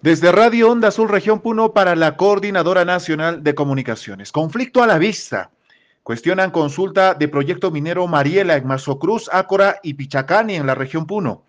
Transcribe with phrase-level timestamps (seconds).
[0.00, 4.30] Desde Radio Onda Azul Región Puno para la Coordinadora Nacional de Comunicaciones.
[4.30, 5.50] Conflicto a la vista.
[6.04, 11.42] Cuestionan consulta de proyecto minero Mariela en Mazocruz, Ácora y Pichacani en la región Puno.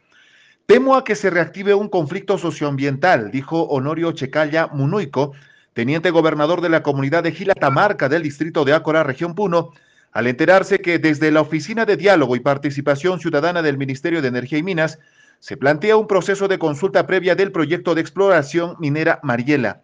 [0.66, 5.34] Temo a que se reactive un conflicto socioambiental, dijo Honorio Checalla Munuico,
[5.74, 9.74] teniente gobernador de la comunidad de Gilatamarca del distrito de Ácora, región Puno,
[10.12, 14.58] al enterarse que desde la Oficina de Diálogo y Participación Ciudadana del Ministerio de Energía
[14.58, 14.98] y Minas
[15.40, 19.82] se plantea un proceso de consulta previa del proyecto de exploración minera Mariela.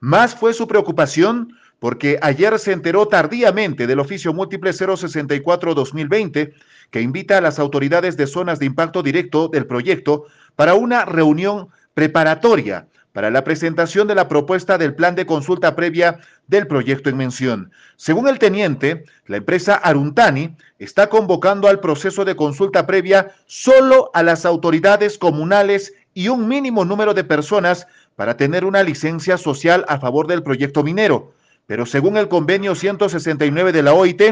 [0.00, 6.52] Más fue su preocupación porque ayer se enteró tardíamente del oficio múltiple 064-2020
[6.90, 11.68] que invita a las autoridades de zonas de impacto directo del proyecto para una reunión
[11.94, 17.16] preparatoria para la presentación de la propuesta del plan de consulta previa del proyecto en
[17.16, 17.70] mención.
[17.96, 24.22] Según el teniente, la empresa Aruntani está convocando al proceso de consulta previa solo a
[24.22, 29.98] las autoridades comunales y un mínimo número de personas para tener una licencia social a
[29.98, 31.32] favor del proyecto minero.
[31.66, 34.22] Pero según el convenio 169 de la OIT,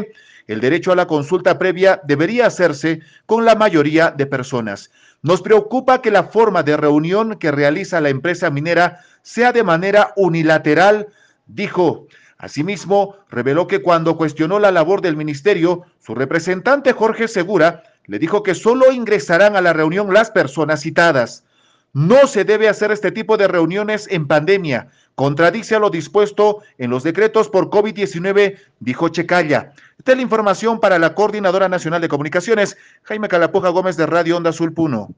[0.47, 4.91] el derecho a la consulta previa debería hacerse con la mayoría de personas.
[5.21, 10.13] Nos preocupa que la forma de reunión que realiza la empresa minera sea de manera
[10.15, 11.07] unilateral,
[11.45, 12.07] dijo.
[12.37, 18.41] Asimismo, reveló que cuando cuestionó la labor del ministerio, su representante Jorge Segura le dijo
[18.41, 21.43] que solo ingresarán a la reunión las personas citadas.
[21.93, 24.87] No se debe hacer este tipo de reuniones en pandemia.
[25.15, 29.73] Contradice a lo dispuesto en los decretos por COVID-19, dijo Checalla.
[29.97, 34.73] Esta información para la Coordinadora Nacional de Comunicaciones, Jaime Calapuja Gómez de Radio Onda Azul
[34.73, 35.13] Puno.